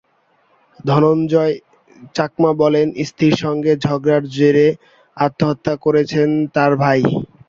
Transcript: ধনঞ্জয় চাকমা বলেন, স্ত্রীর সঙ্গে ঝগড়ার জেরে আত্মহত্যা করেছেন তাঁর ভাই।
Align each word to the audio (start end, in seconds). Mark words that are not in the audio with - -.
ধনঞ্জয় 0.85 1.55
চাকমা 2.15 2.51
বলেন, 2.61 2.87
স্ত্রীর 3.07 3.35
সঙ্গে 3.43 3.71
ঝগড়ার 3.85 4.23
জেরে 4.35 4.67
আত্মহত্যা 5.17 5.73
করেছেন 5.85 6.27
তাঁর 6.55 6.71
ভাই। 6.81 7.01